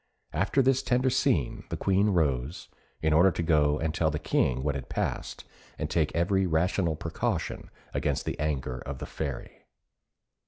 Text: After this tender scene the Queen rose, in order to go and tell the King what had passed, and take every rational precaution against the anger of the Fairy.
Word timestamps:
After 0.33 0.63
this 0.63 0.81
tender 0.81 1.11
scene 1.11 1.63
the 1.69 1.77
Queen 1.77 2.09
rose, 2.09 2.69
in 3.03 3.13
order 3.13 3.29
to 3.29 3.43
go 3.43 3.77
and 3.77 3.93
tell 3.93 4.09
the 4.09 4.17
King 4.17 4.63
what 4.63 4.73
had 4.73 4.89
passed, 4.89 5.43
and 5.77 5.91
take 5.91 6.11
every 6.15 6.47
rational 6.47 6.95
precaution 6.95 7.69
against 7.93 8.25
the 8.25 8.39
anger 8.39 8.79
of 8.79 8.97
the 8.97 9.05
Fairy. 9.05 9.67